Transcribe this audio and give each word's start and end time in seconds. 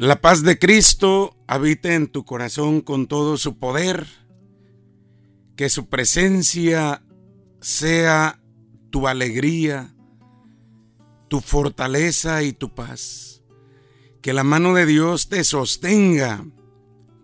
La 0.00 0.22
paz 0.22 0.42
de 0.42 0.58
Cristo 0.58 1.36
habite 1.46 1.94
en 1.94 2.06
tu 2.06 2.24
corazón 2.24 2.80
con 2.80 3.06
todo 3.06 3.36
su 3.36 3.58
poder, 3.58 4.06
que 5.56 5.68
su 5.68 5.90
presencia 5.90 7.02
sea 7.60 8.40
tu 8.88 9.08
alegría, 9.08 9.94
tu 11.28 11.42
fortaleza 11.42 12.42
y 12.42 12.54
tu 12.54 12.74
paz. 12.74 13.42
Que 14.22 14.32
la 14.32 14.42
mano 14.42 14.72
de 14.72 14.86
Dios 14.86 15.28
te 15.28 15.44
sostenga, 15.44 16.46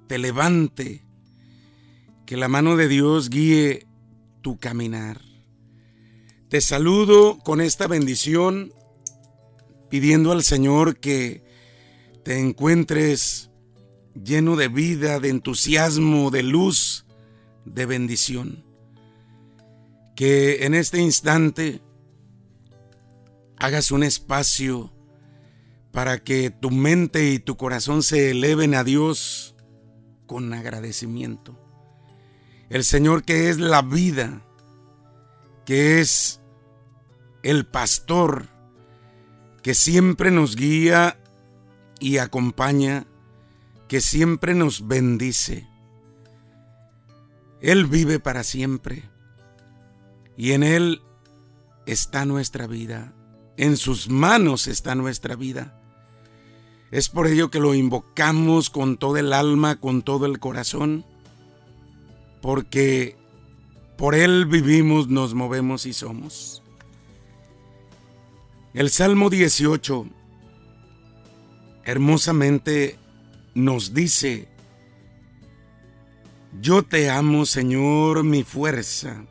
te 0.06 0.18
levante, 0.18 1.02
que 2.26 2.36
la 2.36 2.48
mano 2.48 2.76
de 2.76 2.88
Dios 2.88 3.30
guíe 3.30 3.86
tu 4.42 4.58
caminar. 4.58 5.22
Te 6.50 6.60
saludo 6.60 7.38
con 7.38 7.62
esta 7.62 7.86
bendición, 7.86 8.70
pidiendo 9.88 10.30
al 10.30 10.42
Señor 10.42 11.00
que 11.00 11.45
te 12.26 12.40
encuentres 12.40 13.52
lleno 14.20 14.56
de 14.56 14.66
vida, 14.66 15.20
de 15.20 15.28
entusiasmo, 15.28 16.32
de 16.32 16.42
luz, 16.42 17.06
de 17.64 17.86
bendición. 17.86 18.64
Que 20.16 20.64
en 20.66 20.74
este 20.74 20.98
instante 20.98 21.80
hagas 23.58 23.92
un 23.92 24.02
espacio 24.02 24.92
para 25.92 26.18
que 26.18 26.50
tu 26.50 26.72
mente 26.72 27.30
y 27.30 27.38
tu 27.38 27.56
corazón 27.56 28.02
se 28.02 28.32
eleven 28.32 28.74
a 28.74 28.82
Dios 28.82 29.54
con 30.26 30.52
agradecimiento. 30.52 31.56
El 32.70 32.82
Señor 32.82 33.22
que 33.22 33.50
es 33.50 33.60
la 33.60 33.82
vida, 33.82 34.44
que 35.64 36.00
es 36.00 36.40
el 37.44 37.66
pastor, 37.66 38.48
que 39.62 39.74
siempre 39.74 40.32
nos 40.32 40.56
guía 40.56 41.20
y 42.00 42.18
acompaña, 42.18 43.06
que 43.88 44.00
siempre 44.00 44.54
nos 44.54 44.86
bendice. 44.86 45.66
Él 47.60 47.86
vive 47.86 48.20
para 48.20 48.44
siempre 48.44 49.04
y 50.36 50.52
en 50.52 50.62
Él 50.62 51.02
está 51.86 52.24
nuestra 52.24 52.66
vida, 52.66 53.14
en 53.56 53.76
sus 53.76 54.08
manos 54.08 54.66
está 54.66 54.94
nuestra 54.94 55.36
vida. 55.36 55.80
Es 56.90 57.08
por 57.08 57.26
ello 57.26 57.50
que 57.50 57.58
lo 57.58 57.74
invocamos 57.74 58.70
con 58.70 58.96
todo 58.96 59.16
el 59.16 59.32
alma, 59.32 59.80
con 59.80 60.02
todo 60.02 60.26
el 60.26 60.38
corazón, 60.38 61.04
porque 62.42 63.16
por 63.96 64.14
Él 64.14 64.46
vivimos, 64.46 65.08
nos 65.08 65.34
movemos 65.34 65.86
y 65.86 65.92
somos. 65.92 66.62
El 68.74 68.90
Salmo 68.90 69.30
18 69.30 70.06
hermosamente 71.86 72.98
nos 73.54 73.94
dice, 73.94 74.48
yo 76.60 76.82
te 76.82 77.08
amo, 77.08 77.46
Señor, 77.46 78.24
mi 78.24 78.42
fuerza, 78.42 79.24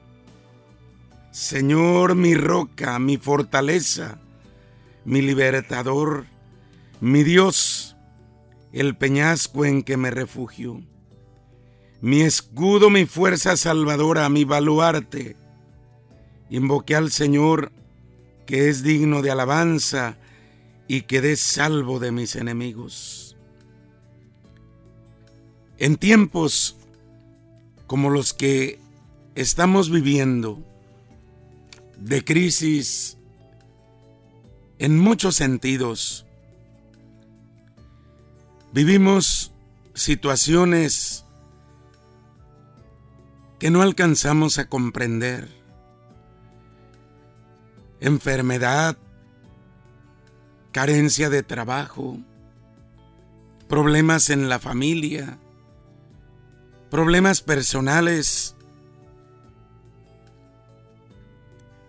Señor, 1.32 2.16
mi 2.16 2.34
roca, 2.34 2.98
mi 2.98 3.18
fortaleza, 3.18 4.20
mi 5.04 5.22
libertador, 5.22 6.28
mi 7.02 7.24
Dios, 7.24 7.98
el 8.72 8.96
peñasco 8.96 9.66
en 9.66 9.84
que 9.84 9.98
me 9.98 10.10
refugio, 10.10 10.82
mi 12.00 12.22
escudo, 12.22 12.90
mi 12.90 13.06
fuerza 13.06 13.58
salvadora, 13.58 14.30
mi 14.30 14.46
baluarte. 14.46 15.36
Invoqué 16.50 16.96
al 16.96 17.12
Señor, 17.12 17.74
que 18.46 18.70
es 18.70 18.82
digno 18.82 19.22
de 19.22 19.32
alabanza, 19.32 20.18
y 20.88 21.02
quedé 21.02 21.36
salvo 21.36 22.00
de 22.00 22.12
mis 22.12 22.36
enemigos. 22.36 23.36
En 25.78 25.98
tiempos 25.98 26.78
como 27.88 28.10
los 28.10 28.34
que 28.34 28.80
estamos 29.36 29.90
viviendo, 29.90 30.64
de 31.98 32.24
crisis 32.24 33.18
en 34.80 35.00
muchos 35.00 35.36
sentidos, 35.36 36.26
vivimos 38.74 39.52
situaciones 39.94 41.26
que 43.60 43.70
no 43.70 43.82
alcanzamos 43.82 44.58
a 44.58 44.68
comprender. 44.68 45.48
Enfermedad, 48.02 48.98
carencia 50.76 51.30
de 51.30 51.42
trabajo, 51.42 52.18
problemas 53.70 54.30
en 54.30 54.50
la 54.50 54.60
familia, 54.60 55.40
problemas 56.92 57.40
personales, 57.40 58.58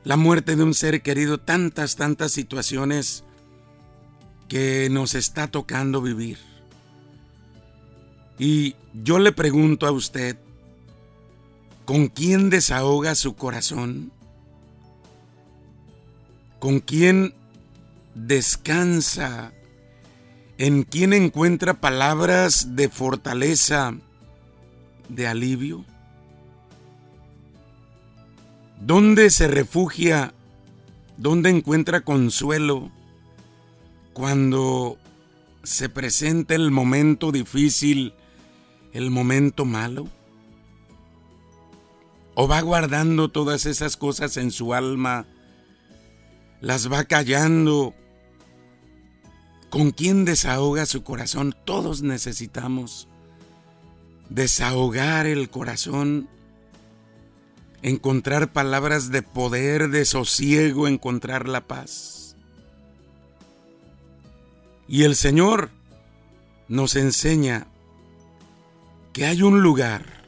la 0.05 0.17
muerte 0.17 0.55
de 0.55 0.63
un 0.63 0.73
ser 0.73 1.03
querido, 1.03 1.39
tantas, 1.39 1.97
tantas 1.97 2.31
situaciones 2.31 3.25
que 4.47 4.87
nos 4.89 5.17
está 5.17 5.49
tocando 5.49 6.01
vivir. 6.01 6.39
Y 8.39 8.77
yo 8.95 9.19
le 9.19 9.33
pregunto 9.33 9.89
a 9.89 9.91
usted, 9.91 10.39
¿con 11.87 12.07
quién 12.07 12.51
desahoga 12.51 13.17
su 13.17 13.35
corazón? 13.35 14.13
¿Con 16.61 16.79
quién 16.79 17.35
descansa, 18.17 19.53
en 20.57 20.85
quien 20.85 21.13
encuentra 21.13 21.75
palabras 21.75 22.75
de 22.75 22.89
fortaleza, 22.89 23.95
de 25.11 25.27
alivio. 25.27 25.85
¿Dónde 28.81 29.29
se 29.29 29.49
refugia? 29.49 30.33
¿Dónde 31.19 31.51
encuentra 31.51 32.01
consuelo 32.01 32.91
cuando 34.15 34.97
se 35.63 35.91
presenta 35.91 36.55
el 36.55 36.71
momento 36.71 37.33
difícil, 37.33 38.15
el 38.95 39.11
momento 39.11 39.67
malo? 39.67 40.09
¿O 42.35 42.49
va 42.49 42.61
guardando 42.63 43.29
todas 43.29 43.67
esas 43.67 43.99
cosas 43.99 44.39
en 44.39 44.51
su 44.51 44.73
alma? 44.73 45.27
¿Las 46.63 46.91
va 46.91 47.05
callando? 47.05 47.95
¿Con 49.77 49.91
quién 49.91 50.25
desahoga 50.25 50.87
su 50.87 51.03
corazón? 51.03 51.55
Todos 51.67 52.01
necesitamos 52.01 53.09
desahogar 54.31 55.27
el 55.27 55.51
corazón, 55.51 56.31
encontrar 57.83 58.55
palabras 58.55 59.11
de 59.11 59.21
poder, 59.21 59.91
de 59.91 60.07
sosiego, 60.07 60.89
encontrar 60.89 61.47
la 61.47 61.67
paz. 61.67 62.37
Y 64.89 65.03
el 65.03 65.15
Señor 65.15 65.69
nos 66.69 66.97
enseña 66.97 67.67
que 69.13 69.27
hay 69.27 69.43
un 69.43 69.61
lugar, 69.61 70.25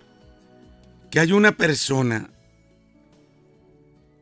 que 1.10 1.20
hay 1.20 1.32
una 1.32 1.52
persona 1.52 2.28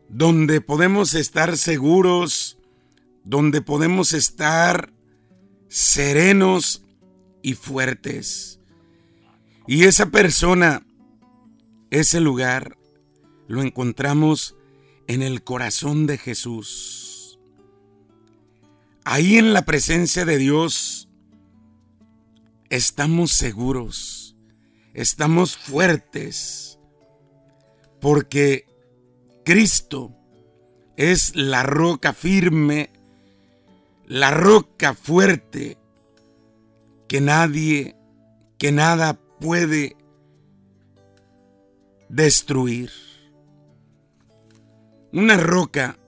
donde 0.08 0.60
podemos 0.60 1.14
estar 1.14 1.56
seguros, 1.56 2.58
donde 3.24 3.60
podemos 3.60 4.12
estar 4.12 4.92
serenos 5.68 6.84
y 7.42 7.54
fuertes. 7.54 8.60
Y 9.66 9.84
esa 9.84 10.06
persona, 10.06 10.86
ese 11.90 12.20
lugar, 12.20 12.76
lo 13.48 13.62
encontramos 13.62 14.56
en 15.06 15.22
el 15.22 15.42
corazón 15.42 16.06
de 16.06 16.18
Jesús. 16.18 17.38
Ahí 19.04 19.38
en 19.38 19.52
la 19.52 19.62
presencia 19.62 20.24
de 20.24 20.36
Dios 20.36 21.08
estamos 22.70 23.32
seguros, 23.32 24.36
estamos 24.94 25.56
fuertes, 25.56 26.78
porque 28.00 28.66
Cristo 29.44 30.16
es 30.96 31.36
la 31.36 31.62
roca 31.62 32.12
firme 32.12 32.90
la 34.06 34.30
roca 34.30 34.94
fuerte 34.94 35.78
que 37.08 37.20
nadie, 37.20 37.96
que 38.56 38.70
nada 38.70 39.18
puede 39.40 39.96
destruir. 42.08 42.90
Una 45.12 45.36
roca 45.36 45.98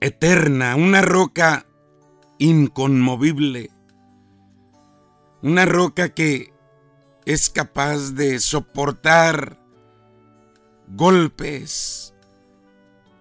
eterna, 0.00 0.76
una 0.76 1.02
roca 1.02 1.66
inconmovible, 2.38 3.70
una 5.42 5.64
roca 5.64 6.10
que 6.10 6.52
es 7.24 7.50
capaz 7.50 8.12
de 8.14 8.38
soportar 8.38 9.58
golpes, 10.88 12.14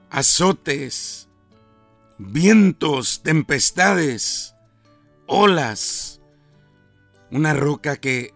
azotes, 0.09 1.26
vientos, 2.17 3.21
tempestades, 3.23 4.55
olas, 5.25 6.21
una 7.31 7.53
roca 7.53 7.97
que 7.97 8.33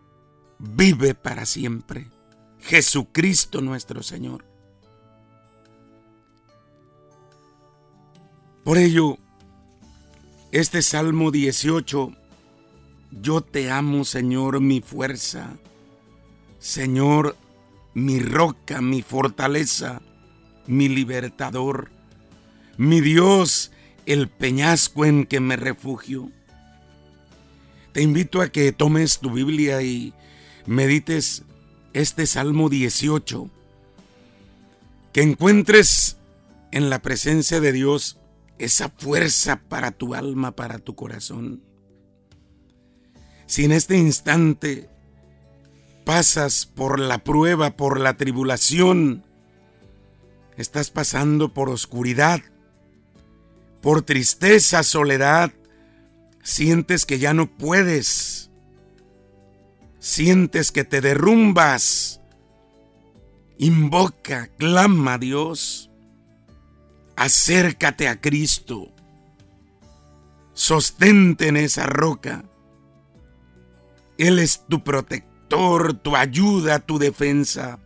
vive 0.59 1.15
para 1.15 1.45
siempre, 1.45 2.09
Jesucristo 2.59 3.61
nuestro 3.61 4.03
Señor. 4.03 4.45
Por 8.63 8.77
ello, 8.77 9.17
este 10.51 10.83
Salmo 10.83 11.31
18, 11.31 12.11
yo 13.11 13.41
te 13.41 13.71
amo 13.71 14.05
Señor, 14.05 14.59
mi 14.59 14.81
fuerza, 14.81 15.57
Señor, 16.59 17.35
mi 17.95 18.19
roca, 18.19 18.81
mi 18.81 19.01
fortaleza, 19.01 20.01
mi 20.67 20.87
libertador, 20.87 21.89
mi 22.77 23.01
Dios, 23.01 23.71
el 24.05 24.27
peñasco 24.27 25.05
en 25.05 25.25
que 25.25 25.39
me 25.39 25.55
refugio. 25.55 26.31
Te 27.91 28.01
invito 28.01 28.41
a 28.41 28.49
que 28.49 28.71
tomes 28.71 29.19
tu 29.19 29.31
Biblia 29.31 29.81
y 29.81 30.13
medites 30.65 31.43
este 31.93 32.25
Salmo 32.25 32.69
18, 32.69 33.49
que 35.13 35.21
encuentres 35.21 36.17
en 36.71 36.89
la 36.89 37.01
presencia 37.01 37.59
de 37.59 37.71
Dios 37.73 38.17
esa 38.57 38.89
fuerza 38.89 39.61
para 39.67 39.91
tu 39.91 40.15
alma, 40.15 40.55
para 40.55 40.79
tu 40.79 40.95
corazón. 40.95 41.63
Si 43.47 43.65
en 43.65 43.73
este 43.73 43.97
instante 43.97 44.89
pasas 46.05 46.65
por 46.65 46.99
la 46.99 47.23
prueba, 47.23 47.75
por 47.75 47.99
la 47.99 48.15
tribulación, 48.15 49.25
estás 50.57 50.91
pasando 50.91 51.53
por 51.53 51.69
oscuridad, 51.69 52.41
por 53.81 54.03
tristeza, 54.03 54.83
soledad, 54.83 55.51
sientes 56.43 57.05
que 57.05 57.19
ya 57.19 57.33
no 57.33 57.47
puedes, 57.47 58.51
sientes 59.99 60.71
que 60.71 60.83
te 60.83 61.01
derrumbas, 61.01 62.21
invoca, 63.57 64.47
clama 64.57 65.15
a 65.15 65.17
Dios, 65.17 65.89
acércate 67.15 68.07
a 68.07 68.21
Cristo, 68.21 68.91
sostente 70.53 71.47
en 71.47 71.57
esa 71.57 71.85
roca. 71.85 72.43
Él 74.17 74.37
es 74.37 74.63
tu 74.67 74.83
protector, 74.83 75.93
tu 75.93 76.15
ayuda, 76.15 76.79
tu 76.79 76.99
defensa, 76.99 77.79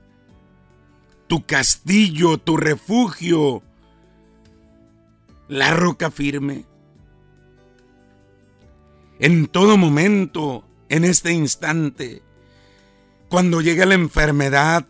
tu 1.27 1.45
castillo, 1.45 2.37
tu 2.37 2.57
refugio, 2.57 3.63
la 5.47 5.73
roca 5.73 6.11
firme. 6.11 6.65
En 9.19 9.47
todo 9.47 9.77
momento, 9.77 10.63
en 10.89 11.05
este 11.05 11.31
instante, 11.31 12.21
cuando 13.29 13.61
llega 13.61 13.85
la 13.85 13.95
enfermedad, 13.95 14.85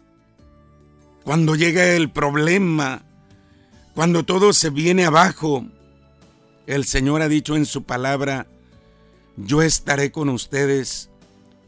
cuando 1.23 1.55
llega 1.55 1.93
el 1.93 2.11
problema, 2.11 3.03
cuando 3.93 4.23
todo 4.23 4.53
se 4.53 4.69
viene 4.69 5.05
abajo, 5.05 5.65
el 6.67 6.85
Señor 6.85 7.21
ha 7.21 7.29
dicho 7.29 7.55
en 7.55 7.65
su 7.65 7.83
palabra, 7.83 8.47
yo 9.37 9.61
estaré 9.61 10.11
con 10.11 10.29
ustedes 10.29 11.09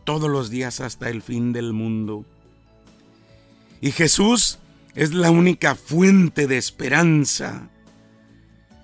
todos 0.04 0.30
los 0.30 0.50
días 0.50 0.80
hasta 0.80 1.10
el 1.10 1.22
fin 1.22 1.54
del 1.54 1.74
mundo. 1.74 2.26
Y 3.82 3.92
Jesús 3.92 4.58
es 4.96 5.14
la 5.14 5.32
única 5.32 5.76
fuente 5.76 6.48
de 6.48 6.58
esperanza. 6.58 7.70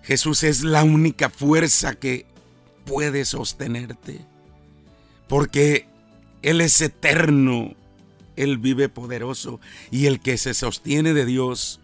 Jesús 0.04 0.44
es 0.44 0.64
la 0.64 0.84
única 0.84 1.30
fuerza 1.30 1.96
que 1.96 2.26
puede 2.86 3.26
sostenerte. 3.26 4.20
Porque 5.28 5.88
Él 6.42 6.62
es 6.62 6.80
eterno, 6.82 7.74
Él 8.36 8.58
vive 8.58 8.90
poderoso 8.90 9.60
y 9.92 10.06
el 10.06 10.20
que 10.20 10.38
se 10.38 10.54
sostiene 10.54 11.14
de 11.14 11.26
Dios 11.26 11.80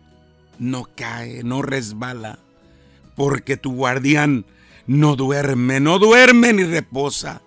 no 0.60 0.88
cae, 0.96 1.44
no 1.44 1.62
resbala. 1.62 2.40
Porque 3.16 3.58
tu 3.58 3.74
guardián 3.74 4.46
no 4.86 5.16
duerme, 5.16 5.80
no 5.80 6.00
duerme 6.00 6.54
ni 6.54 6.64
reposa. 6.64 7.42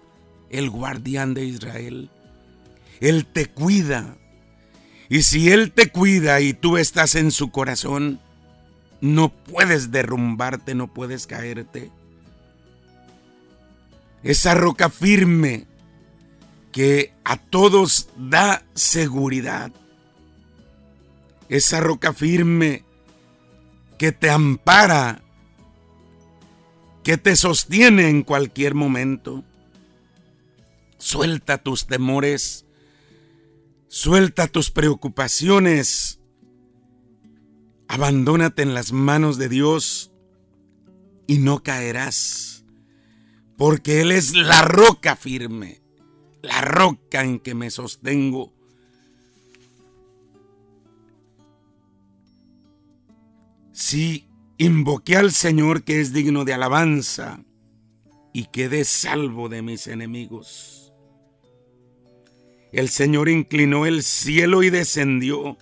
El 0.51 0.71
guardián 0.71 1.35
de 1.35 1.45
Israel. 1.45 2.11
Él 3.01 3.27
te 3.27 3.47
cuida. 3.47 4.17
Y 5.09 5.23
si 5.23 5.51
Él 5.51 5.73
te 5.73 5.91
cuida 5.91 6.41
y 6.41 6.55
tú 6.55 6.77
estás 6.77 7.15
en 7.15 7.31
su 7.31 7.51
corazón, 7.51 8.21
no 9.03 9.31
puedes 9.31 9.91
derrumbarte, 9.91 10.77
no 10.77 10.87
puedes 10.87 11.27
caerte. 11.27 11.91
Esa 14.23 14.55
roca 14.55 14.89
firme 14.89 15.67
que 16.71 17.13
a 17.25 17.37
todos 17.37 18.09
da 18.17 18.65
seguridad. 18.75 19.73
Esa 21.49 21.81
roca 21.81 22.13
firme 22.13 22.85
que 23.99 24.13
te 24.13 24.31
ampara, 24.31 25.21
que 27.03 27.19
te 27.19 27.35
sostiene 27.35 28.09
en 28.09 28.23
cualquier 28.23 28.77
momento. 28.77 29.43
Suelta 30.99 31.59
tus 31.59 31.89
temores, 31.89 32.67
suelta 33.89 34.47
tus 34.47 34.71
preocupaciones, 34.71 36.21
abandónate 37.93 38.63
en 38.63 38.73
las 38.73 38.91
manos 38.91 39.37
de 39.37 39.51
Dios 39.51 40.11
y 41.27 41.37
no 41.37 41.63
caerás, 41.63 42.65
porque 43.59 44.01
Él 44.01 44.13
es 44.13 44.35
la 44.35 44.63
roca 44.63 45.15
firme, 45.15 45.83
la 46.41 46.63
roca 46.63 47.23
en 47.23 47.39
que 47.39 47.55
me 47.55 47.71
sostengo. 47.71 48.55
Sí, 53.73 54.27
invoqué 54.57 55.19
al 55.19 55.31
Señor 55.31 55.85
que 55.85 56.01
es 56.01 56.15
digno 56.15 56.47
de 56.47 56.55
alabanza 56.55 57.45
y 58.33 58.47
quedé 58.47 58.87
salvo 58.87 59.51
de 59.51 59.61
mis 59.61 59.87
enemigos. 59.87 60.95
El 62.73 62.89
Señor 62.89 63.29
inclinó 63.29 63.85
el 63.85 64.03
cielo 64.03 64.63
y 64.63 64.71
descendió 64.71 65.59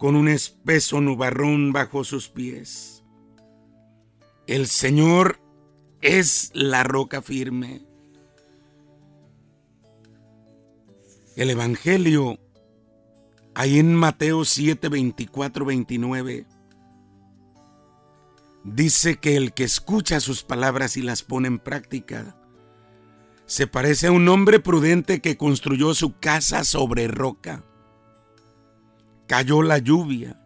con 0.00 0.16
un 0.16 0.28
espeso 0.28 1.02
nubarrón 1.02 1.72
bajo 1.74 2.04
sus 2.04 2.30
pies. 2.30 3.04
El 4.46 4.66
Señor 4.66 5.38
es 6.00 6.50
la 6.54 6.82
roca 6.84 7.20
firme. 7.20 7.82
El 11.36 11.50
Evangelio, 11.50 12.38
ahí 13.54 13.78
en 13.78 13.94
Mateo 13.94 14.46
7, 14.46 14.88
24, 14.88 15.66
29, 15.66 16.46
dice 18.64 19.18
que 19.18 19.36
el 19.36 19.52
que 19.52 19.64
escucha 19.64 20.20
sus 20.20 20.42
palabras 20.42 20.96
y 20.96 21.02
las 21.02 21.22
pone 21.22 21.48
en 21.48 21.58
práctica, 21.58 22.38
se 23.44 23.66
parece 23.66 24.06
a 24.06 24.12
un 24.12 24.26
hombre 24.30 24.60
prudente 24.60 25.20
que 25.20 25.36
construyó 25.36 25.92
su 25.92 26.18
casa 26.18 26.64
sobre 26.64 27.06
roca. 27.06 27.66
Cayó 29.30 29.62
la 29.62 29.78
lluvia, 29.78 30.40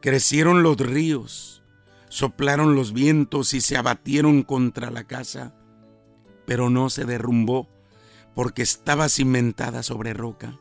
crecieron 0.00 0.62
los 0.62 0.78
ríos, 0.78 1.62
soplaron 2.08 2.74
los 2.74 2.94
vientos 2.94 3.52
y 3.52 3.60
se 3.60 3.76
abatieron 3.76 4.42
contra 4.42 4.90
la 4.90 5.04
casa, 5.04 5.54
pero 6.46 6.70
no 6.70 6.88
se 6.88 7.04
derrumbó 7.04 7.68
porque 8.34 8.62
estaba 8.62 9.10
cimentada 9.10 9.82
sobre 9.82 10.14
roca. 10.14 10.58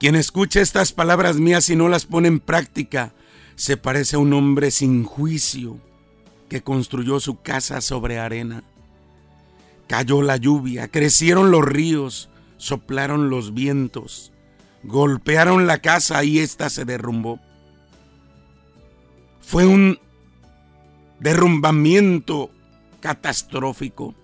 Quien 0.00 0.16
escucha 0.16 0.62
estas 0.62 0.94
palabras 0.94 1.36
mías 1.36 1.68
y 1.68 1.76
no 1.76 1.90
las 1.90 2.06
pone 2.06 2.28
en 2.28 2.40
práctica, 2.40 3.12
se 3.54 3.76
parece 3.76 4.16
a 4.16 4.20
un 4.20 4.32
hombre 4.32 4.70
sin 4.70 5.04
juicio 5.04 5.76
que 6.48 6.62
construyó 6.62 7.20
su 7.20 7.42
casa 7.42 7.82
sobre 7.82 8.18
arena. 8.18 8.64
Cayó 9.86 10.22
la 10.22 10.38
lluvia, 10.38 10.88
crecieron 10.88 11.50
los 11.50 11.62
ríos, 11.62 12.30
soplaron 12.56 13.28
los 13.28 13.52
vientos, 13.52 14.31
golpearon 14.84 15.66
la 15.66 15.78
casa 15.78 16.22
y 16.24 16.38
ésta 16.38 16.70
se 16.70 16.84
derrumbó. 16.84 17.40
Fue 19.40 19.66
un 19.66 19.98
derrumbamiento 21.20 22.50
catastrófico. 23.00 24.14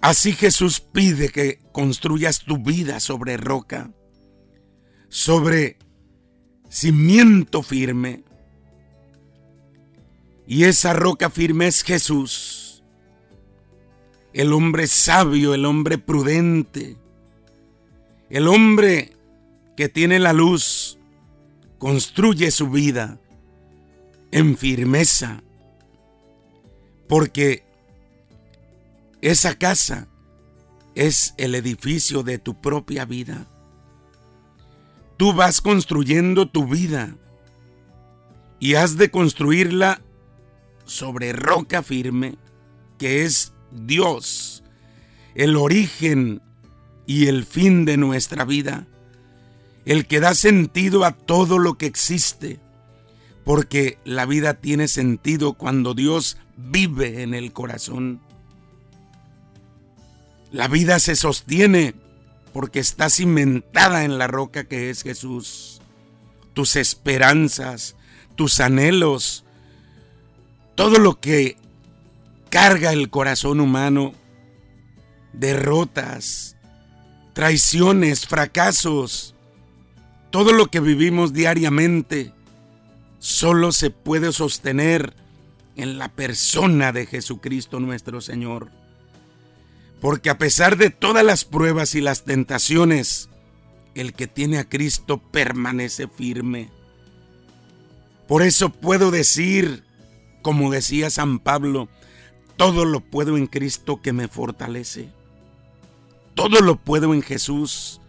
Así 0.00 0.32
Jesús 0.32 0.80
pide 0.80 1.28
que 1.28 1.60
construyas 1.72 2.40
tu 2.40 2.58
vida 2.58 3.00
sobre 3.00 3.36
roca, 3.36 3.90
sobre 5.08 5.76
cimiento 6.70 7.62
firme. 7.62 8.24
Y 10.46 10.64
esa 10.64 10.94
roca 10.94 11.28
firme 11.30 11.66
es 11.66 11.82
Jesús, 11.82 12.82
el 14.32 14.52
hombre 14.52 14.86
sabio, 14.86 15.54
el 15.54 15.64
hombre 15.64 15.98
prudente, 15.98 16.96
el 18.30 18.46
hombre 18.46 19.12
que 19.76 19.88
tiene 19.88 20.18
la 20.18 20.32
luz, 20.32 20.98
construye 21.78 22.50
su 22.50 22.70
vida 22.70 23.18
en 24.30 24.56
firmeza, 24.56 25.42
porque 27.08 27.64
esa 29.20 29.58
casa 29.58 30.06
es 30.94 31.34
el 31.38 31.54
edificio 31.54 32.22
de 32.22 32.38
tu 32.38 32.60
propia 32.60 33.04
vida. 33.04 33.46
Tú 35.16 35.32
vas 35.32 35.60
construyendo 35.60 36.48
tu 36.48 36.66
vida 36.66 37.16
y 38.58 38.74
has 38.74 38.96
de 38.96 39.10
construirla 39.10 40.02
sobre 40.84 41.32
roca 41.32 41.82
firme, 41.82 42.36
que 42.98 43.24
es 43.24 43.52
Dios, 43.72 44.62
el 45.34 45.56
origen 45.56 46.42
y 47.10 47.26
el 47.26 47.44
fin 47.44 47.86
de 47.86 47.96
nuestra 47.96 48.44
vida, 48.44 48.86
el 49.84 50.06
que 50.06 50.20
da 50.20 50.32
sentido 50.32 51.04
a 51.04 51.10
todo 51.10 51.58
lo 51.58 51.76
que 51.76 51.86
existe, 51.86 52.60
porque 53.44 53.98
la 54.04 54.26
vida 54.26 54.54
tiene 54.54 54.86
sentido 54.86 55.54
cuando 55.54 55.94
Dios 55.94 56.36
vive 56.56 57.24
en 57.24 57.34
el 57.34 57.52
corazón. 57.52 58.20
La 60.52 60.68
vida 60.68 61.00
se 61.00 61.16
sostiene 61.16 61.96
porque 62.52 62.78
está 62.78 63.10
cimentada 63.10 64.04
en 64.04 64.16
la 64.16 64.28
roca 64.28 64.68
que 64.68 64.88
es 64.88 65.02
Jesús. 65.02 65.82
Tus 66.54 66.76
esperanzas, 66.76 67.96
tus 68.36 68.60
anhelos, 68.60 69.44
todo 70.76 71.00
lo 71.00 71.18
que 71.18 71.56
carga 72.50 72.92
el 72.92 73.10
corazón 73.10 73.58
humano, 73.58 74.12
derrotas, 75.32 76.56
traiciones, 77.40 78.26
fracasos, 78.26 79.34
todo 80.30 80.52
lo 80.52 80.66
que 80.66 80.78
vivimos 80.78 81.32
diariamente, 81.32 82.34
solo 83.18 83.72
se 83.72 83.88
puede 83.88 84.30
sostener 84.32 85.14
en 85.74 85.96
la 85.96 86.10
persona 86.10 86.92
de 86.92 87.06
Jesucristo 87.06 87.80
nuestro 87.80 88.20
Señor. 88.20 88.70
Porque 90.02 90.28
a 90.28 90.36
pesar 90.36 90.76
de 90.76 90.90
todas 90.90 91.24
las 91.24 91.46
pruebas 91.46 91.94
y 91.94 92.02
las 92.02 92.24
tentaciones, 92.24 93.30
el 93.94 94.12
que 94.12 94.26
tiene 94.26 94.58
a 94.58 94.68
Cristo 94.68 95.16
permanece 95.16 96.08
firme. 96.08 96.68
Por 98.28 98.42
eso 98.42 98.68
puedo 98.68 99.10
decir, 99.10 99.82
como 100.42 100.70
decía 100.70 101.08
San 101.08 101.38
Pablo, 101.38 101.88
todo 102.58 102.84
lo 102.84 103.00
puedo 103.00 103.38
en 103.38 103.46
Cristo 103.46 104.02
que 104.02 104.12
me 104.12 104.28
fortalece. 104.28 105.08
Todo 106.34 106.60
lo 106.60 106.76
puedo 106.76 107.14
en 107.14 107.22
Jesús. 107.22 108.00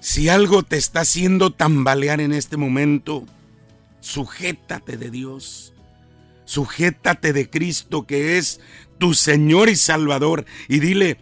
Si 0.00 0.28
algo 0.28 0.62
te 0.62 0.76
está 0.76 1.00
haciendo 1.00 1.50
tambalear 1.50 2.20
en 2.20 2.32
este 2.32 2.56
momento, 2.56 3.24
sujétate 4.00 4.96
de 4.96 5.10
Dios. 5.10 5.74
Sujétate 6.44 7.32
de 7.32 7.50
Cristo 7.50 8.06
que 8.06 8.38
es 8.38 8.60
tu 8.98 9.14
Señor 9.14 9.68
y 9.68 9.76
Salvador 9.76 10.46
y 10.68 10.80
dile, 10.80 11.18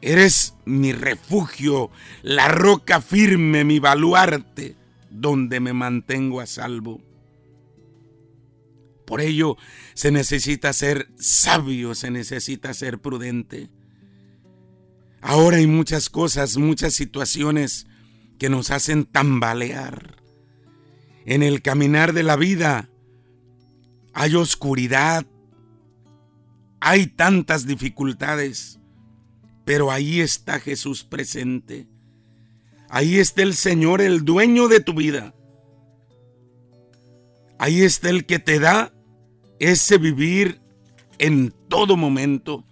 eres 0.00 0.54
mi 0.64 0.92
refugio, 0.92 1.90
la 2.22 2.48
roca 2.48 3.00
firme, 3.00 3.64
mi 3.64 3.78
baluarte, 3.78 4.76
donde 5.10 5.60
me 5.60 5.72
mantengo 5.72 6.40
a 6.40 6.46
salvo. 6.46 7.00
Por 9.04 9.20
ello 9.20 9.56
se 9.94 10.10
necesita 10.10 10.72
ser 10.72 11.08
sabio, 11.18 11.94
se 11.94 12.10
necesita 12.10 12.74
ser 12.74 12.98
prudente. 12.98 13.70
Ahora 15.20 15.56
hay 15.56 15.66
muchas 15.66 16.08
cosas, 16.08 16.56
muchas 16.56 16.94
situaciones 16.94 17.86
que 18.38 18.48
nos 18.48 18.70
hacen 18.70 19.04
tambalear. 19.04 20.16
En 21.26 21.42
el 21.42 21.60
caminar 21.60 22.12
de 22.12 22.22
la 22.22 22.36
vida 22.36 22.88
hay 24.14 24.34
oscuridad, 24.34 25.26
hay 26.80 27.06
tantas 27.06 27.66
dificultades, 27.66 28.78
pero 29.64 29.90
ahí 29.90 30.20
está 30.20 30.60
Jesús 30.60 31.04
presente. 31.04 31.86
Ahí 32.88 33.18
está 33.18 33.42
el 33.42 33.54
Señor, 33.54 34.00
el 34.00 34.24
dueño 34.24 34.68
de 34.68 34.80
tu 34.80 34.94
vida. 34.94 35.34
Ahí 37.58 37.82
está 37.82 38.08
el 38.08 38.24
que 38.24 38.38
te 38.38 38.60
da 38.60 38.94
ese 39.58 39.98
vivir 39.98 40.60
en 41.18 41.52
todo 41.68 41.96
momento. 41.96 42.64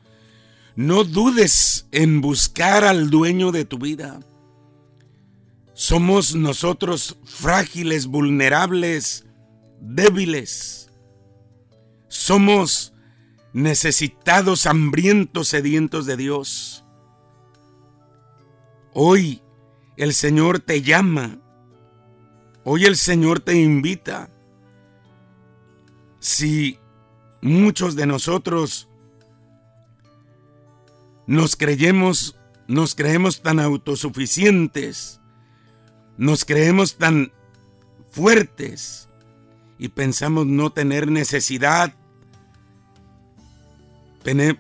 No 0.76 1.04
dudes 1.04 1.88
en 1.90 2.21
buscar 2.21 2.85
al 2.85 3.09
dueño 3.09 3.50
de 3.50 3.64
tu 3.64 3.78
vida. 3.78 4.21
Somos 5.73 6.35
nosotros 6.35 7.16
frágiles, 7.25 8.06
vulnerables, 8.06 9.25
débiles. 9.80 10.92
Somos 12.09 12.92
necesitados, 13.54 14.66
hambrientos, 14.66 15.49
sedientos 15.49 16.04
de 16.04 16.18
Dios. 16.18 16.85
Hoy 18.92 19.40
el 19.97 20.12
Señor 20.12 20.61
te 20.61 20.83
llama. 20.83 21.38
Hoy 22.64 22.85
el 22.85 22.99
Señor 22.99 23.40
te 23.40 23.54
invita. 23.54 24.28
Si 26.21 26.78
muchos 27.40 27.97
de 27.97 28.04
nosotros 28.04 28.90
nos 31.26 31.56
nos 32.68 32.95
creemos 32.95 33.42
tan 33.42 33.61
autosuficientes, 33.61 35.21
nos 36.16 36.45
creemos 36.45 36.97
tan 36.97 37.33
fuertes 38.11 39.09
y 39.78 39.88
pensamos 39.88 40.47
no 40.47 40.71
tener 40.71 41.11
necesidad 41.11 41.95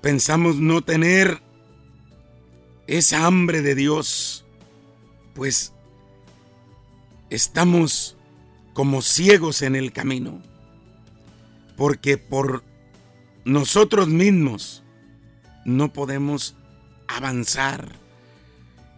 pensamos 0.00 0.56
no 0.56 0.82
tener 0.82 1.42
esa 2.86 3.26
hambre 3.26 3.62
de 3.62 3.74
Dios, 3.74 4.44
pues 5.34 5.72
estamos 7.30 8.16
como 8.74 9.02
ciegos 9.02 9.62
en 9.62 9.74
el 9.74 9.92
camino, 9.92 10.40
porque 11.76 12.16
por 12.16 12.62
nosotros 13.44 14.06
mismos 14.06 14.84
no 15.66 15.92
podemos 15.92 16.56
avanzar. 17.08 17.92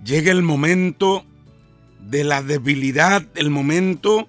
Llega 0.05 0.31
el 0.31 0.43
momento 0.43 1.25
de 1.99 2.23
la 2.23 2.43
debilidad, 2.43 3.27
el 3.35 3.51
momento 3.51 4.29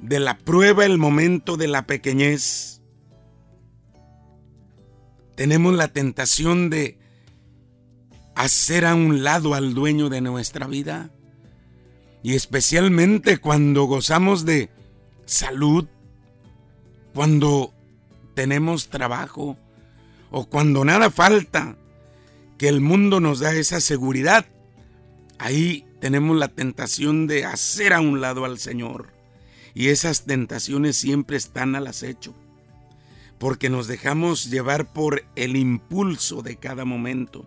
de 0.00 0.20
la 0.20 0.38
prueba, 0.38 0.86
el 0.86 0.96
momento 0.96 1.58
de 1.58 1.68
la 1.68 1.86
pequeñez 1.86 2.76
tenemos 5.36 5.74
la 5.74 5.88
tentación 5.88 6.70
de 6.70 6.98
hacer 8.34 8.86
a 8.86 8.94
un 8.94 9.22
lado 9.22 9.54
al 9.54 9.74
dueño 9.74 10.08
de 10.08 10.22
nuestra 10.22 10.66
vida. 10.66 11.10
Y 12.22 12.34
especialmente 12.34 13.38
cuando 13.38 13.84
gozamos 13.84 14.44
de 14.44 14.70
salud, 15.26 15.86
cuando 17.14 17.72
tenemos 18.34 18.88
trabajo 18.88 19.56
o 20.30 20.46
cuando 20.46 20.84
nada 20.84 21.10
falta, 21.10 21.76
que 22.58 22.68
el 22.68 22.80
mundo 22.80 23.20
nos 23.20 23.40
da 23.40 23.54
esa 23.54 23.80
seguridad, 23.80 24.46
ahí 25.38 25.86
tenemos 26.00 26.36
la 26.36 26.48
tentación 26.48 27.26
de 27.26 27.44
hacer 27.44 27.92
a 27.92 28.00
un 28.00 28.20
lado 28.20 28.44
al 28.44 28.58
Señor. 28.58 29.12
Y 29.74 29.88
esas 29.88 30.24
tentaciones 30.24 30.96
siempre 30.96 31.36
están 31.36 31.76
al 31.76 31.86
acecho 31.86 32.34
porque 33.38 33.68
nos 33.70 33.86
dejamos 33.86 34.50
llevar 34.50 34.92
por 34.92 35.24
el 35.36 35.56
impulso 35.56 36.42
de 36.42 36.56
cada 36.56 36.84
momento. 36.84 37.46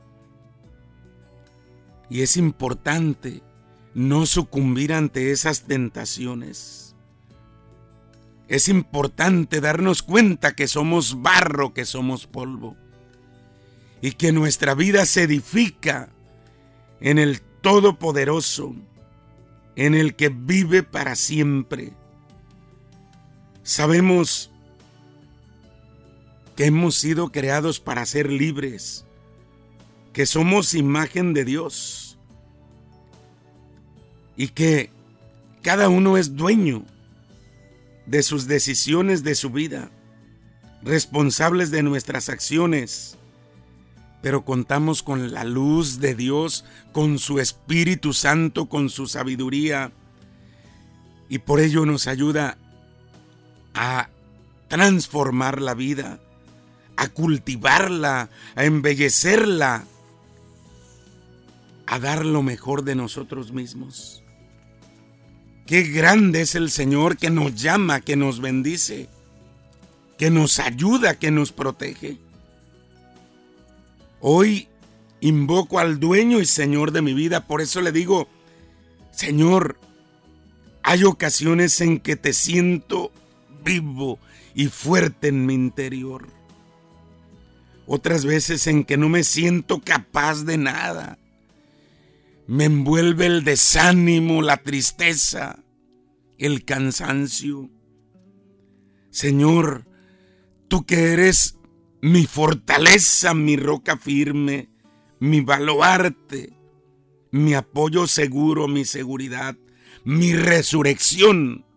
Y 2.09 2.21
es 2.21 2.37
importante 2.37 3.41
no 3.93 4.25
sucumbir 4.25 4.93
ante 4.93 5.31
esas 5.31 5.63
tentaciones. 5.63 6.95
Es 8.49 8.67
importante 8.67 9.61
darnos 9.61 10.01
cuenta 10.01 10.55
que 10.55 10.67
somos 10.67 11.21
barro, 11.21 11.71
que 11.71 11.85
somos 11.85 12.25
polvo. 12.25 12.75
Y 14.01 14.13
que 14.13 14.31
nuestra 14.31 14.73
vida 14.73 15.05
se 15.05 15.23
edifica 15.23 16.09
en 16.99 17.19
el 17.19 17.41
Todopoderoso, 17.61 18.73
en 19.75 19.93
el 19.93 20.15
que 20.15 20.29
vive 20.29 20.81
para 20.81 21.15
siempre. 21.15 21.93
Sabemos 23.61 24.49
que 26.55 26.65
hemos 26.65 26.95
sido 26.95 27.31
creados 27.31 27.79
para 27.79 28.05
ser 28.05 28.31
libres, 28.31 29.05
que 30.11 30.25
somos 30.25 30.73
imagen 30.73 31.33
de 31.33 31.45
Dios 31.45 32.17
y 34.35 34.47
que 34.47 34.89
cada 35.61 35.89
uno 35.89 36.17
es 36.17 36.35
dueño 36.35 36.83
de 38.09 38.23
sus 38.23 38.47
decisiones 38.47 39.23
de 39.23 39.35
su 39.35 39.51
vida, 39.51 39.91
responsables 40.81 41.69
de 41.69 41.83
nuestras 41.83 42.27
acciones, 42.29 43.17
pero 44.23 44.43
contamos 44.43 45.03
con 45.03 45.31
la 45.31 45.43
luz 45.43 45.99
de 45.99 46.15
Dios, 46.15 46.65
con 46.91 47.19
su 47.19 47.39
Espíritu 47.39 48.13
Santo, 48.13 48.65
con 48.65 48.89
su 48.89 49.05
sabiduría, 49.05 49.91
y 51.29 51.37
por 51.37 51.59
ello 51.59 51.85
nos 51.85 52.07
ayuda 52.07 52.57
a 53.75 54.09
transformar 54.69 55.61
la 55.61 55.75
vida, 55.75 56.19
a 56.97 57.09
cultivarla, 57.09 58.31
a 58.55 58.65
embellecerla, 58.65 59.85
a 61.85 61.99
dar 61.99 62.25
lo 62.25 62.41
mejor 62.41 62.83
de 62.83 62.95
nosotros 62.95 63.51
mismos. 63.51 64.18
Qué 65.69 65.83
grande 65.83 66.41
es 66.41 66.55
el 66.55 66.71
Señor 66.71 67.15
que 67.15 67.29
nos 67.29 67.53
llama, 67.53 68.01
que 68.01 68.15
nos 68.15 68.41
bendice, 68.41 69.07
que 70.17 70.31
nos 70.31 70.57
ayuda, 70.57 71.19
que 71.19 71.29
nos 71.29 71.51
protege. 71.51 72.17
Hoy 74.19 74.67
invoco 75.21 75.77
al 75.77 75.99
dueño 75.99 76.39
y 76.39 76.47
Señor 76.47 76.91
de 76.91 77.03
mi 77.03 77.13
vida, 77.13 77.45
por 77.45 77.61
eso 77.61 77.81
le 77.81 77.91
digo, 77.91 78.27
Señor, 79.11 79.79
hay 80.81 81.03
ocasiones 81.03 81.79
en 81.81 81.99
que 81.99 82.15
te 82.15 82.33
siento 82.33 83.11
vivo 83.63 84.17
y 84.55 84.69
fuerte 84.69 85.27
en 85.27 85.45
mi 85.45 85.53
interior. 85.53 86.29
Otras 87.85 88.25
veces 88.25 88.65
en 88.65 88.85
que 88.85 88.97
no 88.97 89.07
me 89.07 89.23
siento 89.23 89.81
capaz 89.81 90.45
de 90.45 90.57
nada 90.57 91.19
me 92.49 92.65
envuelve 92.65 93.27
el 93.27 93.43
desánimo, 93.43 94.41
la 94.41 94.57
tristeza, 94.57 95.63
el 96.39 96.65
cansancio. 96.65 97.69
Señor, 99.11 99.85
tú 100.67 100.83
que 100.83 101.13
eres 101.13 101.59
mi 102.01 102.25
fortaleza, 102.25 103.35
mi 103.35 103.55
roca 103.55 103.97
firme, 103.97 104.67
mi 105.19 105.41
baluarte, 105.41 106.57
mi 107.29 107.53
apoyo 107.53 108.07
seguro, 108.07 108.67
mi 108.67 108.83
seguridad, 108.83 109.55
mi 110.03 110.33
resurrección. 110.33 111.67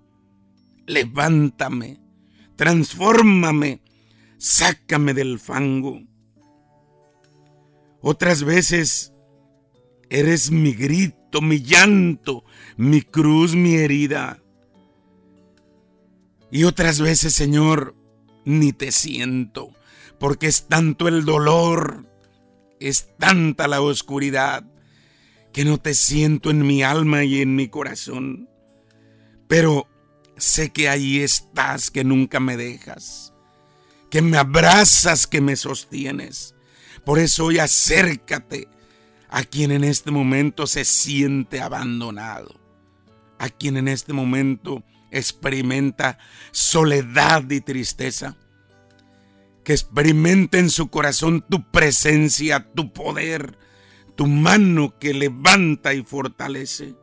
Levántame, 0.86 2.00
transfórmame, 2.56 3.82
sácame 4.38 5.12
del 5.12 5.38
fango. 5.38 6.00
Otras 8.00 8.42
veces 8.42 9.11
Eres 10.14 10.50
mi 10.50 10.74
grito, 10.74 11.40
mi 11.40 11.62
llanto, 11.62 12.44
mi 12.76 13.00
cruz, 13.00 13.54
mi 13.54 13.76
herida. 13.76 14.42
Y 16.50 16.64
otras 16.64 17.00
veces, 17.00 17.32
Señor, 17.32 17.96
ni 18.44 18.74
te 18.74 18.92
siento, 18.92 19.70
porque 20.20 20.48
es 20.48 20.68
tanto 20.68 21.08
el 21.08 21.24
dolor, 21.24 22.04
es 22.78 23.16
tanta 23.16 23.68
la 23.68 23.80
oscuridad, 23.80 24.66
que 25.50 25.64
no 25.64 25.78
te 25.78 25.94
siento 25.94 26.50
en 26.50 26.66
mi 26.66 26.82
alma 26.82 27.24
y 27.24 27.40
en 27.40 27.56
mi 27.56 27.68
corazón. 27.68 28.50
Pero 29.48 29.88
sé 30.36 30.72
que 30.72 30.90
ahí 30.90 31.20
estás, 31.20 31.90
que 31.90 32.04
nunca 32.04 32.38
me 32.38 32.58
dejas, 32.58 33.32
que 34.10 34.20
me 34.20 34.36
abrazas, 34.36 35.26
que 35.26 35.40
me 35.40 35.56
sostienes. 35.56 36.54
Por 37.02 37.18
eso 37.18 37.46
hoy 37.46 37.60
acércate 37.60 38.68
a 39.32 39.44
quien 39.44 39.70
en 39.70 39.82
este 39.82 40.10
momento 40.10 40.66
se 40.66 40.84
siente 40.84 41.62
abandonado, 41.62 42.60
a 43.38 43.48
quien 43.48 43.78
en 43.78 43.88
este 43.88 44.12
momento 44.12 44.84
experimenta 45.10 46.18
soledad 46.50 47.50
y 47.50 47.62
tristeza, 47.62 48.36
que 49.64 49.72
experimente 49.72 50.58
en 50.58 50.68
su 50.68 50.88
corazón 50.88 51.42
tu 51.48 51.70
presencia, 51.70 52.70
tu 52.74 52.92
poder, 52.92 53.56
tu 54.16 54.26
mano 54.26 54.98
que 54.98 55.14
levanta 55.14 55.94
y 55.94 56.02
fortalece. 56.02 56.94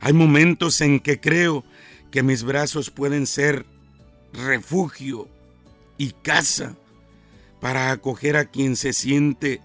Hay 0.00 0.14
momentos 0.14 0.80
en 0.80 1.00
que 1.00 1.20
creo 1.20 1.66
que 2.10 2.22
mis 2.22 2.44
brazos 2.44 2.88
pueden 2.88 3.26
ser 3.26 3.66
refugio 4.32 5.28
y 5.98 6.12
casa 6.12 6.74
para 7.60 7.90
acoger 7.90 8.38
a 8.38 8.46
quien 8.46 8.76
se 8.76 8.94
siente 8.94 9.60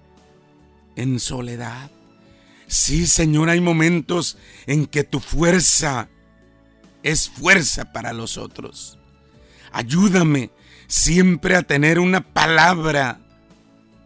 en 1.01 1.19
soledad. 1.19 1.89
Sí, 2.67 3.07
Señor, 3.07 3.49
hay 3.49 3.61
momentos 3.61 4.37
en 4.67 4.85
que 4.85 5.03
tu 5.03 5.19
fuerza 5.19 6.09
es 7.01 7.29
fuerza 7.29 7.91
para 7.91 8.13
los 8.13 8.37
otros. 8.37 8.99
Ayúdame 9.71 10.51
siempre 10.87 11.55
a 11.55 11.63
tener 11.63 11.99
una 11.99 12.21
palabra 12.21 13.19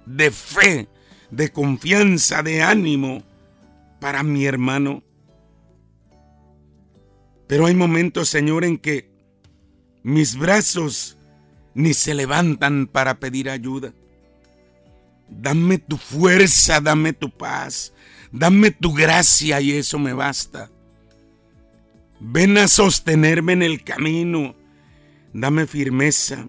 de 0.05 0.31
fe, 0.31 0.87
de 1.31 1.51
confianza, 1.51 2.43
de 2.43 2.61
ánimo 2.61 3.23
para 3.99 4.23
mi 4.23 4.45
hermano. 4.45 5.03
Pero 7.47 7.65
hay 7.65 7.75
momentos, 7.75 8.29
Señor, 8.29 8.63
en 8.63 8.77
que 8.77 9.11
mis 10.03 10.37
brazos 10.37 11.17
ni 11.73 11.93
se 11.93 12.13
levantan 12.13 12.87
para 12.87 13.19
pedir 13.19 13.49
ayuda. 13.49 13.93
Dame 15.39 15.77
tu 15.77 15.97
fuerza, 15.97 16.79
dame 16.79 17.13
tu 17.13 17.29
paz, 17.29 17.93
dame 18.31 18.71
tu 18.71 18.93
gracia 18.93 19.59
y 19.61 19.73
eso 19.73 19.99
me 19.99 20.13
basta. 20.13 20.69
Ven 22.19 22.57
a 22.57 22.67
sostenerme 22.67 23.53
en 23.53 23.63
el 23.63 23.83
camino, 23.83 24.55
dame 25.33 25.67
firmeza 25.67 26.47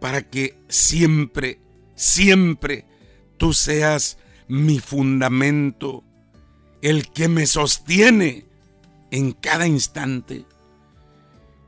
para 0.00 0.22
que 0.22 0.58
siempre, 0.68 1.60
siempre 1.94 2.86
tú 3.36 3.52
seas 3.52 4.18
mi 4.48 4.78
fundamento, 4.78 6.04
el 6.82 7.10
que 7.10 7.28
me 7.28 7.46
sostiene 7.46 8.46
en 9.10 9.32
cada 9.32 9.66
instante. 9.66 10.46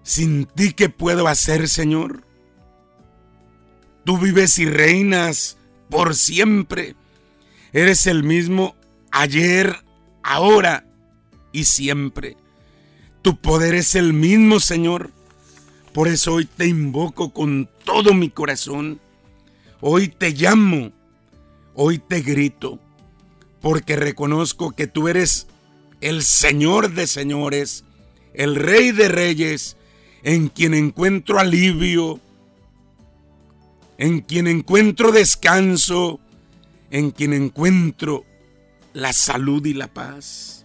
Sin 0.02 0.46
ti, 0.46 0.72
¿qué 0.72 0.88
puedo 0.88 1.28
hacer, 1.28 1.68
Señor? 1.68 2.24
Tú 4.04 4.16
vives 4.16 4.58
y 4.58 4.64
reinas 4.64 5.57
por 5.88 6.14
siempre. 6.14 6.94
Eres 7.72 8.06
el 8.06 8.22
mismo 8.22 8.74
ayer, 9.10 9.76
ahora 10.22 10.86
y 11.52 11.64
siempre. 11.64 12.36
Tu 13.22 13.36
poder 13.40 13.74
es 13.74 13.94
el 13.94 14.12
mismo, 14.12 14.60
Señor. 14.60 15.10
Por 15.92 16.08
eso 16.08 16.34
hoy 16.34 16.44
te 16.46 16.66
invoco 16.66 17.32
con 17.32 17.68
todo 17.84 18.14
mi 18.14 18.30
corazón. 18.30 19.00
Hoy 19.80 20.08
te 20.08 20.30
llamo. 20.30 20.92
Hoy 21.74 21.98
te 21.98 22.20
grito. 22.20 22.78
Porque 23.60 23.96
reconozco 23.96 24.72
que 24.72 24.86
tú 24.86 25.08
eres 25.08 25.48
el 26.00 26.22
Señor 26.22 26.92
de 26.92 27.06
señores, 27.06 27.84
el 28.34 28.54
Rey 28.54 28.92
de 28.92 29.08
reyes, 29.08 29.76
en 30.22 30.48
quien 30.48 30.74
encuentro 30.74 31.38
alivio, 31.40 32.20
en 33.98 34.20
quien 34.20 34.46
encuentro 34.46 35.10
descanso, 35.10 36.20
en 36.90 37.10
quien 37.10 37.32
encuentro 37.32 38.24
la 38.94 39.12
salud 39.12 39.66
y 39.66 39.74
la 39.74 39.88
paz. 39.88 40.64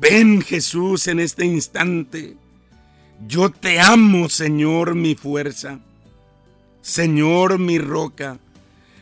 Ven 0.00 0.42
Jesús 0.42 1.08
en 1.08 1.18
este 1.18 1.46
instante. 1.46 2.36
Yo 3.26 3.50
te 3.50 3.80
amo, 3.80 4.28
Señor, 4.28 4.94
mi 4.94 5.14
fuerza. 5.14 5.80
Señor, 6.82 7.58
mi 7.58 7.78
roca, 7.78 8.38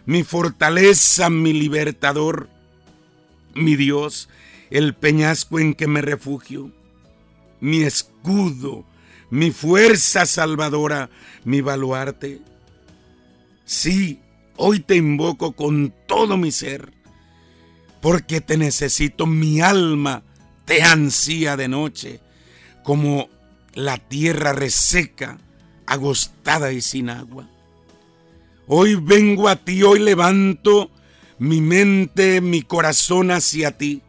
mi 0.07 0.23
fortaleza, 0.23 1.29
mi 1.29 1.53
libertador, 1.53 2.49
mi 3.55 3.75
Dios, 3.75 4.29
el 4.71 4.95
peñasco 4.95 5.59
en 5.59 5.75
que 5.75 5.89
me 5.89 6.01
refugio, 6.01 6.71
mi 7.61 7.83
escudo, 7.83 8.85
mi 9.31 9.51
fuerza 9.51 10.27
salvadora, 10.27 11.11
mi 11.45 11.61
baluarte. 11.61 12.41
Sí, 13.65 14.21
hoy 14.57 14.81
te 14.81 14.97
invoco 14.97 15.53
con 15.53 15.95
todo 16.07 16.37
mi 16.37 16.51
ser, 16.51 16.93
porque 18.01 18.41
te 18.41 18.57
necesito, 18.57 19.27
mi 19.27 19.61
alma 19.61 20.23
te 20.65 20.83
ansía 20.83 21.57
de 21.57 21.69
noche, 21.69 22.21
como 22.83 23.29
la 23.75 23.99
tierra 23.99 24.53
reseca, 24.53 25.39
agostada 25.87 26.73
y 26.73 26.81
sin 26.81 27.11
agua. 27.11 27.49
Hoy 28.67 28.95
vengo 28.95 29.49
a 29.49 29.57
ti, 29.57 29.83
hoy 29.83 30.01
levanto 30.01 30.91
mi 31.39 31.61
mente, 31.61 32.41
mi 32.41 32.63
corazón 32.63 33.31
hacia 33.31 33.77
ti, 33.77 34.03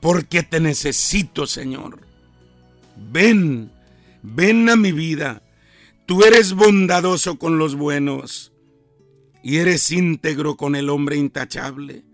porque 0.00 0.42
te 0.42 0.60
necesito, 0.60 1.46
Señor. 1.46 2.00
Ven, 2.96 3.70
ven 4.22 4.68
a 4.68 4.76
mi 4.76 4.92
vida 4.92 5.42
Tú 6.06 6.22
eres 6.22 6.52
bondadoso 6.52 7.36
con 7.36 7.58
los 7.58 7.74
buenos 7.74 8.52
y 9.42 9.56
eres 9.56 9.90
íntegro 9.90 10.56
con 10.56 10.76
el 10.76 10.88
hombre 10.88 11.16
intachable. 11.16 12.04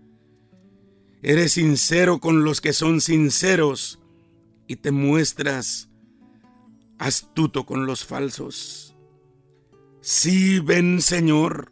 Eres 1.21 1.53
sincero 1.53 2.19
con 2.19 2.43
los 2.43 2.59
que 2.59 2.73
son 2.73 3.01
sinceros 3.01 3.99
y 4.67 4.77
te 4.77 4.91
muestras 4.91 5.89
astuto 6.97 7.67
con 7.67 7.85
los 7.85 8.03
falsos. 8.03 8.95
Sí, 10.01 10.59
ven 10.59 10.99
Señor, 10.99 11.71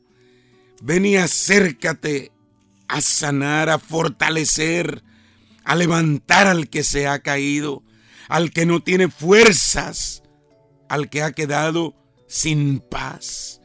ven 0.82 1.08
y 1.08 1.18
acércate 1.18 2.32
a 2.88 3.02
sanar, 3.02 3.70
a 3.70 3.80
fortalecer, 3.80 5.04
a 5.64 5.76
levantar 5.76 6.46
al 6.46 6.70
que 6.70 6.84
se 6.84 7.08
ha 7.08 7.20
caído, 7.20 7.84
al 8.30 8.52
que 8.52 8.68
no 8.68 8.84
tiene 8.84 9.10
fuerzas, 9.10 10.22
al 10.88 11.10
que 11.10 11.24
ha 11.24 11.32
quedado 11.32 12.01
sin 12.32 12.80
paz. 12.80 13.62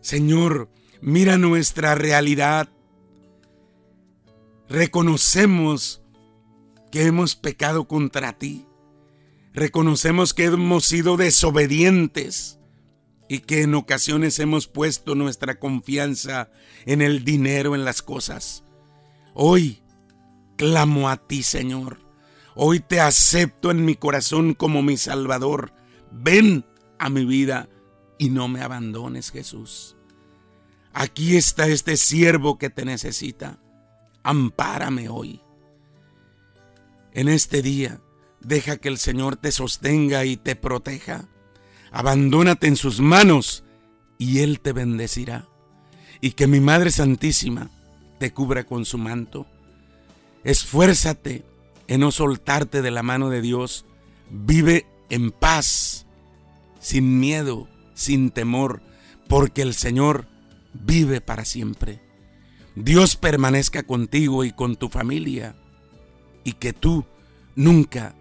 Señor, 0.00 0.70
mira 1.00 1.38
nuestra 1.38 1.96
realidad. 1.96 2.68
Reconocemos 4.68 6.00
que 6.92 7.04
hemos 7.04 7.34
pecado 7.34 7.88
contra 7.88 8.38
ti. 8.38 8.64
Reconocemos 9.52 10.34
que 10.34 10.44
hemos 10.44 10.84
sido 10.84 11.16
desobedientes 11.16 12.60
y 13.28 13.40
que 13.40 13.62
en 13.62 13.74
ocasiones 13.74 14.38
hemos 14.38 14.68
puesto 14.68 15.16
nuestra 15.16 15.58
confianza 15.58 16.50
en 16.86 17.02
el 17.02 17.24
dinero, 17.24 17.74
en 17.74 17.84
las 17.84 18.02
cosas. 18.02 18.62
Hoy 19.34 19.82
clamo 20.56 21.08
a 21.08 21.16
ti, 21.16 21.42
Señor. 21.42 21.98
Hoy 22.54 22.78
te 22.78 23.00
acepto 23.00 23.72
en 23.72 23.84
mi 23.84 23.96
corazón 23.96 24.54
como 24.54 24.80
mi 24.80 24.96
Salvador. 24.96 25.72
Ven 26.12 26.64
a 27.04 27.10
mi 27.10 27.26
vida 27.26 27.68
y 28.16 28.30
no 28.30 28.48
me 28.48 28.62
abandones, 28.62 29.30
Jesús. 29.30 29.94
Aquí 30.94 31.36
está 31.36 31.68
este 31.68 31.98
siervo 31.98 32.56
que 32.56 32.70
te 32.70 32.86
necesita. 32.86 33.58
Ampárame 34.22 35.10
hoy. 35.10 35.42
En 37.12 37.28
este 37.28 37.60
día, 37.60 38.00
deja 38.40 38.78
que 38.78 38.88
el 38.88 38.96
Señor 38.96 39.36
te 39.36 39.52
sostenga 39.52 40.24
y 40.24 40.38
te 40.38 40.56
proteja. 40.56 41.28
Abandónate 41.92 42.68
en 42.68 42.76
sus 42.76 43.00
manos 43.00 43.64
y 44.16 44.38
Él 44.38 44.60
te 44.60 44.72
bendecirá. 44.72 45.46
Y 46.22 46.30
que 46.30 46.46
mi 46.46 46.60
Madre 46.60 46.90
Santísima 46.90 47.68
te 48.18 48.32
cubra 48.32 48.64
con 48.64 48.86
su 48.86 48.96
manto. 48.96 49.46
Esfuérzate 50.42 51.44
en 51.86 52.00
no 52.00 52.12
soltarte 52.12 52.80
de 52.80 52.90
la 52.90 53.02
mano 53.02 53.28
de 53.28 53.42
Dios. 53.42 53.84
Vive 54.30 54.86
en 55.10 55.32
paz, 55.32 56.03
sin 56.84 57.18
miedo, 57.18 57.66
sin 57.94 58.30
temor, 58.30 58.82
porque 59.26 59.62
el 59.62 59.72
Señor 59.72 60.26
vive 60.74 61.22
para 61.22 61.46
siempre. 61.46 62.02
Dios 62.76 63.16
permanezca 63.16 63.84
contigo 63.84 64.44
y 64.44 64.52
con 64.52 64.76
tu 64.76 64.90
familia 64.90 65.56
y 66.44 66.52
que 66.52 66.74
tú 66.74 67.06
nunca 67.56 68.14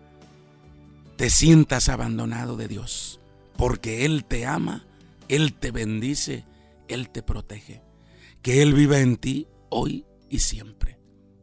te 1.17 1.30
sientas 1.30 1.89
abandonado 1.89 2.56
de 2.56 2.69
Dios, 2.69 3.19
porque 3.58 4.06
Él 4.06 4.23
te 4.23 4.45
ama, 4.45 4.86
Él 5.28 5.56
te 5.56 5.71
bendice, 5.71 6.45
Él 6.88 7.10
te 7.10 7.21
protege. 7.21 7.82
Que 8.41 8.62
Él 8.62 8.73
viva 8.73 8.99
en 8.99 9.17
ti 9.17 9.45
hoy 9.71 10.06
y 10.30 10.39
siempre. 10.39 10.97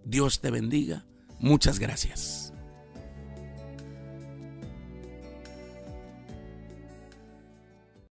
Dios 0.06 0.40
te 0.40 0.50
bendiga. 0.50 1.04
Muchas 1.38 1.78
gracias. 1.80 2.49